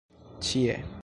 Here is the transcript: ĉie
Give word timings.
ĉie 0.47 0.79